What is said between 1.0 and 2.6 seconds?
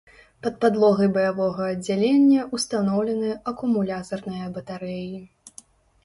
баявога аддзялення